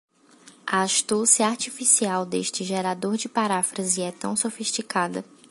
[0.65, 5.23] A astúcia artificial deste gerador de paráfrase é tão sofisticada